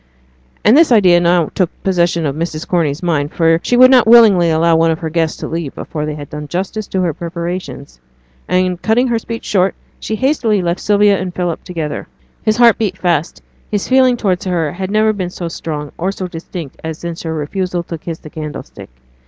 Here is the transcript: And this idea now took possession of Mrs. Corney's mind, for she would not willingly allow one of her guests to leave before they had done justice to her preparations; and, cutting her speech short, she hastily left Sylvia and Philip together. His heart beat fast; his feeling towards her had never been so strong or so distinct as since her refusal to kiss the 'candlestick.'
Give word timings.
And 0.65 0.75
this 0.75 0.91
idea 0.91 1.19
now 1.19 1.51
took 1.53 1.69
possession 1.83 2.25
of 2.25 2.35
Mrs. 2.35 2.67
Corney's 2.67 3.03
mind, 3.03 3.31
for 3.31 3.59
she 3.61 3.77
would 3.77 3.91
not 3.91 4.07
willingly 4.07 4.49
allow 4.49 4.75
one 4.75 4.89
of 4.89 4.97
her 4.97 5.11
guests 5.11 5.37
to 5.37 5.47
leave 5.47 5.75
before 5.75 6.07
they 6.07 6.15
had 6.15 6.27
done 6.27 6.47
justice 6.47 6.87
to 6.87 7.01
her 7.03 7.13
preparations; 7.13 7.99
and, 8.47 8.81
cutting 8.81 9.09
her 9.09 9.19
speech 9.19 9.45
short, 9.45 9.75
she 9.99 10.15
hastily 10.15 10.59
left 10.63 10.79
Sylvia 10.79 11.19
and 11.19 11.35
Philip 11.35 11.63
together. 11.63 12.07
His 12.41 12.57
heart 12.57 12.79
beat 12.79 12.97
fast; 12.97 13.43
his 13.69 13.87
feeling 13.87 14.17
towards 14.17 14.45
her 14.45 14.71
had 14.71 14.89
never 14.89 15.13
been 15.13 15.29
so 15.29 15.47
strong 15.47 15.91
or 15.99 16.11
so 16.11 16.27
distinct 16.27 16.79
as 16.83 16.97
since 16.97 17.21
her 17.21 17.35
refusal 17.35 17.83
to 17.83 17.99
kiss 17.99 18.17
the 18.17 18.31
'candlestick.' 18.31 18.89